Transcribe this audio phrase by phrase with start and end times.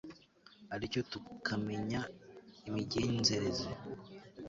[0.73, 2.01] ari cyo tukamenya
[2.67, 3.67] imigenzereze